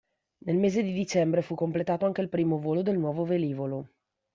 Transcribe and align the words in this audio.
Nel 0.45 0.57
mese 0.57 0.81
di 0.81 0.93
dicembre 0.93 1.43
fu 1.43 1.53
completato 1.53 2.07
anche 2.07 2.21
il 2.21 2.27
primo 2.29 2.57
volo 2.57 2.81
del 2.81 2.97
nuovo 2.97 3.23
velivolo. 3.23 3.87